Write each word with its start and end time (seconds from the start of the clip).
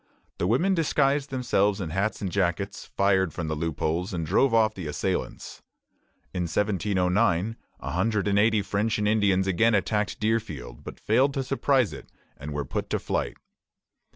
The 0.39 0.47
women 0.47 0.73
disguised 0.73 1.29
themselves 1.29 1.79
in 1.79 1.91
hats 1.91 2.23
and 2.23 2.31
jackets, 2.31 2.85
fired 2.97 3.33
from 3.33 3.49
the 3.49 3.55
loopholes, 3.55 4.13
and 4.15 4.25
drove 4.25 4.51
off 4.51 4.73
the 4.73 4.87
assailants. 4.87 5.61
In 6.33 6.45
1709 6.49 7.55
a 7.79 7.91
hundred 7.91 8.27
and 8.27 8.39
eighty 8.39 8.63
French 8.63 8.97
and 8.97 9.07
Indians 9.07 9.45
again 9.45 9.75
attacked 9.75 10.19
Deerfield, 10.19 10.83
but 10.83 10.99
failed 10.99 11.35
to 11.35 11.43
surprise 11.43 11.93
it, 11.93 12.11
and 12.35 12.51
were 12.51 12.65
put 12.65 12.89
to 12.89 12.97
flight. 12.97 13.37